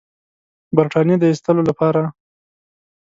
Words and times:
برټانیې 0.75 1.15
د 1.19 1.23
ایستلو 1.31 1.61
لپاره. 1.69 2.01